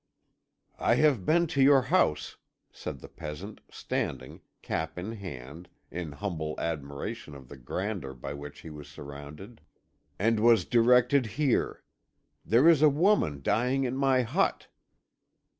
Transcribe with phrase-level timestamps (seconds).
[0.79, 2.37] "I have been to your house,"
[2.71, 8.61] said the peasant, standing, cap in hand, in humble admiration of the grandeur by which
[8.61, 9.61] he was surrounded,
[10.17, 11.83] "and was directed here.
[12.43, 14.69] There is a woman dying in my hut."